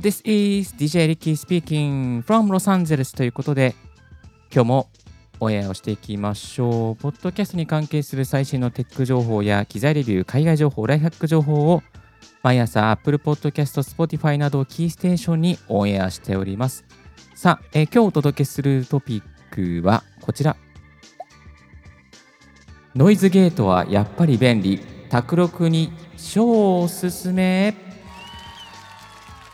[0.00, 3.74] This is DJ Ricky speaking from Los Angeles ということで、
[4.54, 4.88] 今日も
[5.40, 6.96] オンエアをしていきましょう。
[6.96, 11.82] ポッドキャストに関係する最新のテック情報や機材レビュー、海外情報、ライフハック情報を
[12.44, 16.84] 毎朝 Apple Podcast、Spotify などキーステーションにオンエアしております。
[17.34, 20.56] さあ、えー、今日お届けするトピックはこちら。
[22.94, 24.80] ノイズゲートはやっぱり便利。
[25.10, 27.87] 卓録に超おすすめ。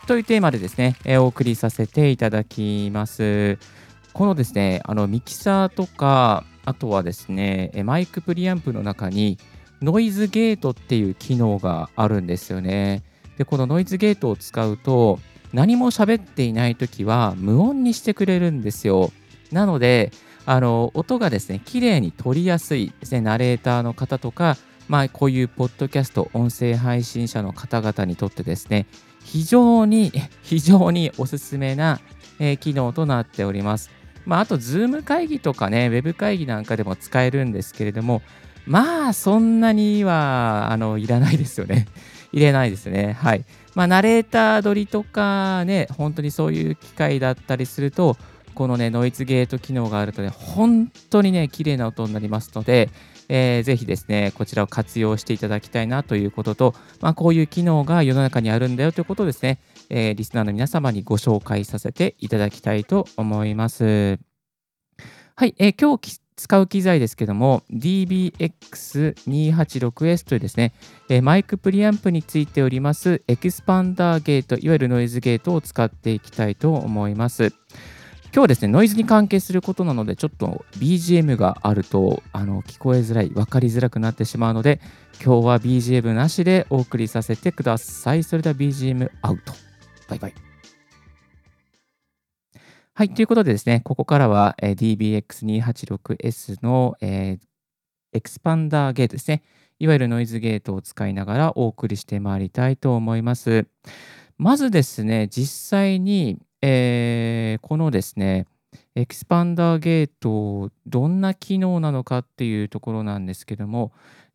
[0.05, 3.57] というテーマでですね、え、お送りさせていただきます。
[4.13, 9.39] このですね、あのミキサーとか、あとはですね、マイクプリアンプの中に
[9.81, 13.01] ノイズゲートっていう機能があるんですよね。
[13.39, 15.19] で、このノイズゲートを使うと、
[15.53, 19.11] 何も喋っていないときは無音にしてくれるんですよ。
[19.51, 20.11] なので、
[20.45, 24.57] あの音がですね、綺麗に取りやすいですね、ナレーターの方とか、
[24.87, 28.85] まあ、こういうポッドキャスト、音声配信者の方々にとってですね、
[29.25, 30.11] 非常に、
[30.43, 31.99] 非常におすすめな、
[32.39, 33.89] えー、機能となっております。
[34.25, 38.21] まあ、あと、ズーム会議とかね、ウェブ会議なんかでも使えるんですけれども、
[38.65, 41.87] まあ、そんなには、あの、いらないですよね。
[42.33, 43.13] 入れないですね。
[43.19, 43.45] はい。
[43.75, 48.17] まあ、ナレーター撮りとかね、本当にそういう機会だったりすると、
[48.55, 52.89] このね、ノイズゲート機能があるとね、本当にね、綺麗な音になりますので、
[53.29, 64.19] えー、ぜひですね、こちらを活用していただきたいなということと、まあ、こういう機能が世の中にあるんだよということをですね、えー、リスナーの皆様にご紹介させていただきたいと思います。
[65.35, 70.73] はい、えー、今日使う機材ですけども、DBX286S というですね、
[71.09, 77.53] えー、マイクプリアンプについておりますエキスパンダーゲート、いわゆるノイズゲートを使っていきたいと思います。
[78.35, 84.81] 今日はですね、ノイズに関係することなので、ちょっと BGM があるとあの聞こえづらい、分かりづらくなってしまうので、
[85.23, 88.25] 今日は BGM なしでお送りさせてください。
[88.25, 89.53] それでは BGM アウト。
[90.09, 90.33] バイバイ。
[92.93, 97.39] はい、ということでですね、ここからは、えー、DBX286S の、えー、
[98.11, 99.43] エクスパンダーゲートですね。
[99.79, 103.65] いわゆるノイズゲートを使いながらお送りしてまいりたいと思います。
[104.37, 108.47] まずですね、実際に、えー、このですね、
[108.95, 113.91] エキスパンダーゲート、どんな機能なのかっていうところなんですけども、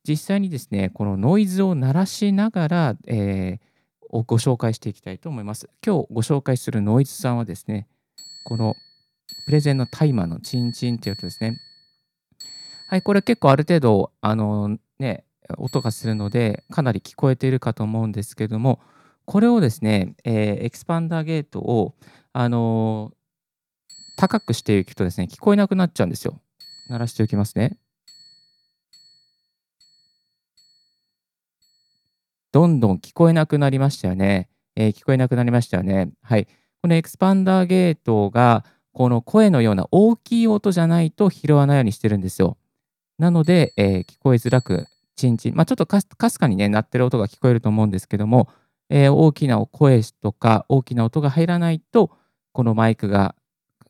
[0.06, 5.68] 実際にですね、このノイズを鳴らしながら、えー、ご紹介していきたいと思います。
[5.84, 7.86] 今日ご紹介するノイズさんはですね、
[8.44, 8.74] この
[9.46, 11.56] プレゼンのタイマーのチンチンっていう音ですね。
[12.88, 15.24] はい、これ結構ある程度、あのね、
[15.58, 18.80] 音がするので、かなり聞こえているかと思うんですけども、
[19.30, 21.94] これをですね、えー、エキスパンダーゲートを
[22.32, 26.40] あのー、高くしていくとですね、聞こえなくなっちゃうんですよ。
[26.88, 27.78] 鳴らしておきますね。
[32.50, 34.48] どんどん聞こえなくなりましたよね。
[34.74, 36.10] えー、聞こえなくなりましたよね。
[36.22, 36.48] はい。
[36.82, 42.58] このエクスパンダーゲートが、この声のような大きい音じゃないと拾わないようにしてるんですよ。
[43.16, 48.48] なので、えー、聞こえづらく、チンチン、まあ、ちょっとかすかにね、鳴ってる音が聞こえると思うんですけども、
[48.90, 52.10] えー、大きな声とか大きな音が入らないと、
[52.52, 53.36] このマイクが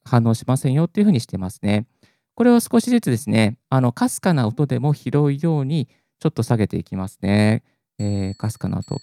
[0.05, 1.87] 反応しませんよっていうふうにしてますね。
[2.35, 5.89] これを少しずつですね、あの、かすかな音でも拾うように
[6.21, 7.65] ちょっと下げていきますね。
[7.99, 8.99] えー、かすかな音。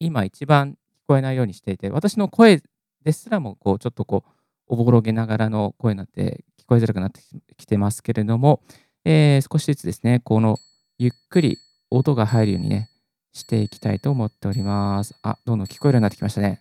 [0.00, 0.74] 今一番聞
[1.06, 2.62] こえないようにしていて、私の声
[3.04, 4.30] ですらも、こう、ちょっとこう、
[4.66, 7.20] おぼろげながらの声になって聞こえづらくなって
[7.56, 8.62] きてますけれども、
[9.04, 10.58] えー、少しずつですね、この
[10.98, 11.58] ゆっくり
[11.90, 12.88] 音が入るようにね、
[13.32, 15.14] していきたいと思っております。
[15.22, 16.60] あ、どんどん聞こえるようになってきましたね。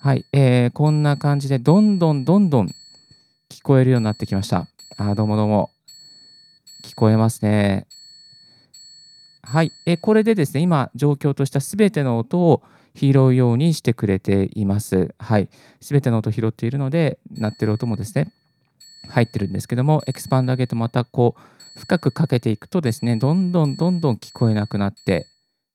[0.00, 2.68] はい、えー、こんな感じでどんどんどんどん
[3.50, 4.66] 聞こえるようになってきました。
[4.96, 5.70] あ、どうもどうも。
[6.84, 7.86] 聞こえますね。
[9.42, 12.62] はい、えー、これでですね、今状況としたすべての音を
[12.94, 15.14] 拾うようにしてくれています。
[15.18, 15.48] はい、
[15.80, 18.30] すべての音を拾っているので、鳴ってる音もですね、
[19.08, 25.26] 入ってるんですけども、エクスパンダーゲートまたこう、深くかけていくとですね、どんどんどんどん聞こえなくなって、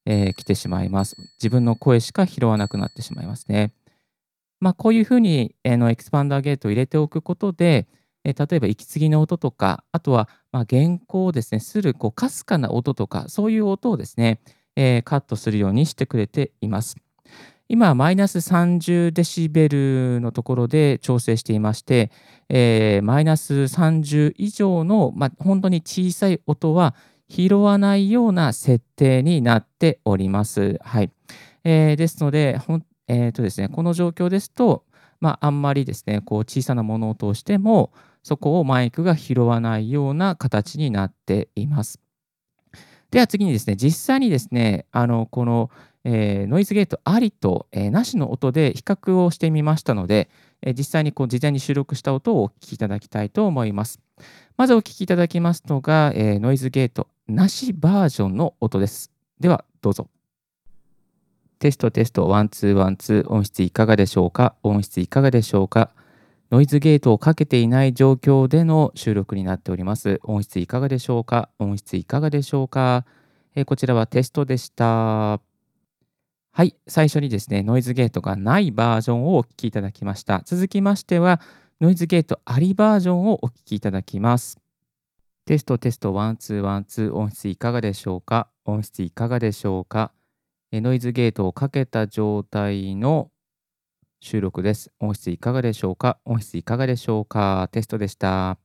[0.06, 1.16] えー、てしまいます。
[1.38, 3.74] 自分の声しか拾わなくなってしまいますね。
[4.60, 7.88] まあ、こういうふうに、えー、のエクスパンダーゲートを入れておくことで、
[8.24, 14.40] えー、例えば息継ぎの音とか、あとは、まあ、原稿をですね、するかすかな音とか、そういう音をですね、
[14.76, 16.96] えー、カットするようにしてくれています。
[17.70, 22.12] 今マイナス30デシベルのところで調整していまして、
[23.02, 26.94] マイナス30以上の、まあ、本当に小さい音は
[27.30, 30.80] 拾わないような設定になっております。
[30.84, 31.12] はい。
[31.64, 32.60] えー、ですので、
[33.08, 34.86] えーとですね、この状況ですと、
[35.20, 37.94] まあ、あんまりですね、こう小さな物音を通しても、
[38.24, 42.00] そこをマイクが拾わないような形になっています。
[43.12, 45.70] では次にですね、実際にですね、あのこの、
[46.04, 50.30] えー、ノイズゲートありと、えー、なしの音で比較をしてみましたので、
[50.62, 54.00] えー、実際にこう事前に収録した音をお聞きいただきたいと思います。
[54.56, 59.12] まずお聞きいただきますのが、えノイズゲートなしバージョンの音です。
[59.40, 60.10] では、どうぞ。
[61.58, 64.56] テストテスト、ワンツーワンツー、音質いかがでしょうか？
[64.62, 65.90] 音質いかがでしょうか？
[66.52, 70.20] ノイズゲートをかけていない状況での収録になっております。
[70.24, 71.50] 音質いかがでしょうか？
[71.58, 73.06] 音質いかがでしょうか、
[73.56, 75.40] えこちらはテストでした。
[76.56, 80.44] はい、最初にですね、ノイズゲートがないバージョンをお聞きいただきました。
[80.46, 81.42] 続きましては、
[81.81, 84.58] ノイズゲートありバージョンをお聞きいただきます。
[85.46, 88.48] テストテストワンツーワンツー音質いかがでしょうか？
[88.64, 90.12] 音質いかがでしょうか？
[90.72, 93.31] ノイズゲートをかけた状態の
[94.22, 94.92] 収録です。
[95.00, 96.20] 音質いかがでしょうか？
[96.24, 97.68] 音質いかがでしょうか？
[97.72, 98.58] テストでした。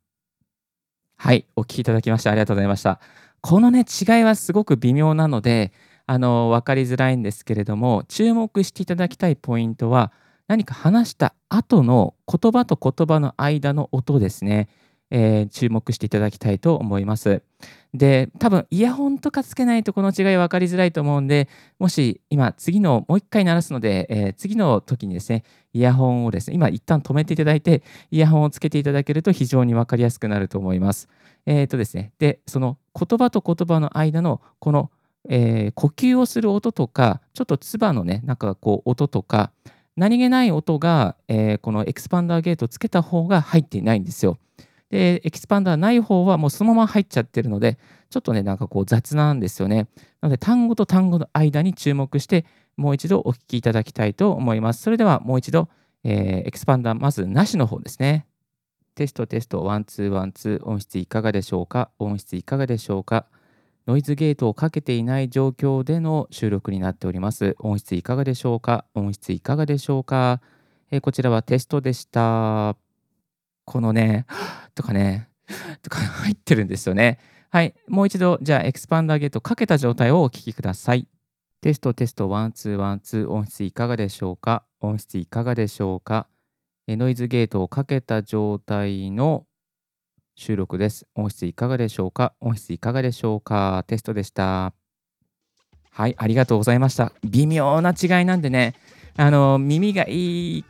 [1.16, 3.00] はい、お聞きいただきましてありがとうございました。
[3.40, 5.72] このね、違いはすごく微妙なので、
[6.06, 10.12] あの分かりづらいんですけれども注目していただきたいポイントは
[10.48, 14.68] 何か話した後の言葉と言葉の間の音ですね、
[15.10, 17.42] えー、注目していただきたいと思います。
[17.94, 21.48] で多分イヤホンとかつけないとこの違い分かりづらいと思うんで
[21.78, 31.08] もし今次のもう一回鳴らすので、えー、次の時にですねイヤホンをですね今一旦止めていただいてイヤホンをつけていただけると非常に分かりやすくなると思います。
[31.46, 34.90] えーとですね、でその言葉と言葉の間のこの
[35.28, 39.52] えー、呼吸をする音とか、ちょっと唾のね、なんかこう音とか、
[39.98, 44.38] 何気ない音が、えー、このエクスパンダーゲートつけた方が入っていないんですよ。
[44.90, 47.78] で、エキスパンダーない方はもうそのまま入っちゃってるので、
[48.08, 49.88] ちょっとね、なんかこう雑なんですよね。
[50.20, 52.46] なので、単語と単語の間に注目して、
[52.76, 54.82] もう一度お聞きいただきたいと思います。
[54.82, 55.68] それではもう一度、
[56.04, 58.24] えー、エキスパンダーまずなしの方ですね。
[58.94, 61.90] テストテスト、 one two one two、音質いかがでしょうか？
[61.98, 63.26] 音質いかがでしょうか？
[63.88, 67.56] ノイズゲートをかけていない状況での収録になっております。
[67.58, 68.84] 音質いかがでしょうか？
[68.94, 70.42] 音質いかがでしょうか、
[70.90, 72.76] えー、こちらはテストでした。
[73.64, 74.26] このね、
[74.76, 75.30] とかね、
[75.80, 77.18] とか入ってるんですよね。
[77.48, 77.74] はい。
[77.86, 81.08] もう一度、じゃあ、エクスパンダーゲートかけた状態をお聞きください。
[81.62, 84.64] テストテストワンツーワンツー音質いかがでしょうか？
[84.80, 86.28] 音質いかがでしょうか？
[86.88, 89.46] ノイズゲートをかけた状態の
[90.40, 91.04] 収録です。
[91.16, 92.32] 音質いかがでしょうか？
[92.38, 93.82] 音質いかがでしょうか？
[93.88, 94.72] テストでした。
[95.90, 97.12] はい、ありがとうございました。
[97.24, 98.74] 微妙な違いなんでね、
[99.16, 100.64] あの耳がいい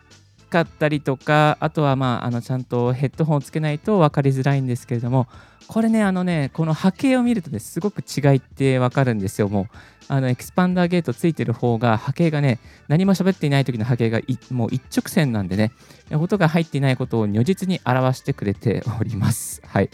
[0.49, 5.27] かったりとか、あとはまあ、あのちゃんとヘッドホンをつけないと分かりづらいんですけれども、
[5.69, 9.49] これね、あのね、この波形を見るとね、すごく違いって分かるんですよ。
[9.49, 9.67] もう、
[10.09, 12.59] あのエクスパンダーゲートついてる方が波形がね、
[12.89, 15.73] 何も喋っていない時の波形がもう一直線なんでね、
[16.11, 19.61] 音が入っていないことを如実に表してくれております。
[19.67, 19.91] はい。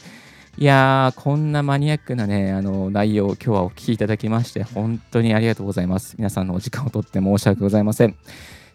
[0.57, 6.15] いやー、こんなマニアックなね、あの内容を今日はお聞きいただきまして、本当にありがとうございます。
[6.17, 8.15] 皆さんのお時間をとって申し訳ございません。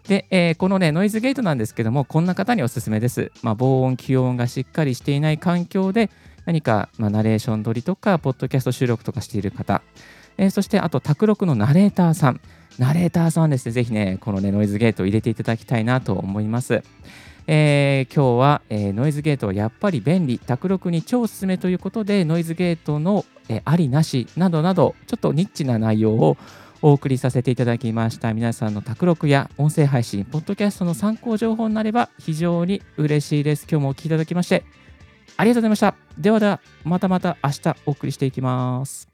[0.08, 3.32] で、えー、このね、ノイズゲートなんですけども、こんな方におすすめです。
[3.42, 6.10] まあ、防音、気温がしっかりしていない環境で、
[6.46, 9.82] 何か、まあ、ナレーション撮りとか、ポッドキャスト収録とかしている方、
[10.38, 12.40] えー、そしてあと、卓録のナレーターさん。
[12.78, 16.82] ナレーターさんですね、ぜひね、このね、ノイズゲートを入れていただきたいなと思います。
[17.46, 26.36] えー、今日は、えー、ノイズゲートはやっぱり便利、卓録に超おすすめということで、ノイズゲートの、えー、ありなしなどなど、ちょっとニッチな内容を
[26.82, 33.66] お送りさせていただきました皆さんの卓録や音声配信、ポッドキャストの参考情報になれば非常に嬉しいです。
[33.70, 34.64] 今日もお聴きいただきまして
[35.36, 35.94] ありがとうございました。
[36.18, 39.08] ではでは、またまた明日お送りしていきます。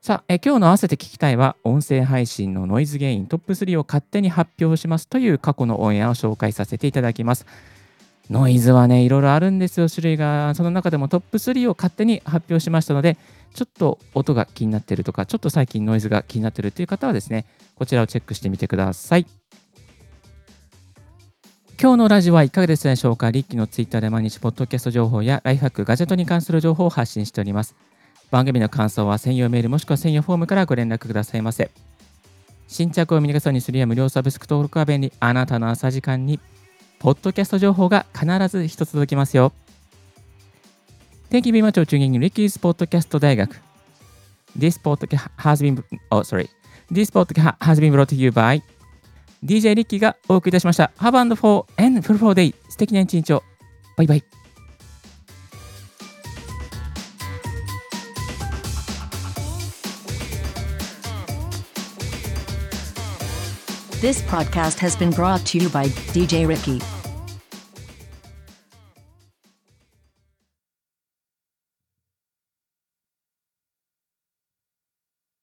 [0.00, 7.44] さあ、え今日の合わせて聞きたいは、音声配信のノイズゲイントップ3を勝手に発表しますという過去のオンエアを紹介させていただきます。
[8.30, 10.54] ノイズはね、いろいろあるんですよ、種類が。
[10.54, 13.18] その中でもトップ3を勝手に発表しましたので、
[13.56, 19.26] ちょっと音が気になっているとか、ちょっと最近ノイズが気になっているという方はですね、こちらをチェックしてみてください。
[21.80, 23.30] 今日のラジオはいかがでしたでしょうか？
[23.30, 27.74] リッキーのツイッターで毎日ポッドキャスト情報やライフハック、ガジェットに関する情報を発信しております。
[28.30, 31.70] 番組の感想は専用メールもしくは専用フォームからご連絡くださいませ。
[32.68, 35.12] 新着を見逃さにするや無料サブスク登録は便利。
[35.20, 36.40] あなたの朝時間に
[36.98, 39.52] ポッドキャスト情報が必ず一つ届きますよ。
[41.28, 43.60] Thank you very much for tuning in Ricky's Podcast 大学。
[44.56, 46.48] This podcast has been, oh, sorry.
[46.90, 48.62] This podcast has been brought to you by
[49.44, 50.92] DJ リッキーがお送りいたしました。
[50.98, 53.42] Have and for and full for day 素敵な一日を。
[53.96, 54.24] バイバイ。
[64.00, 66.95] This podcast has been brought to you by DJ Ricky.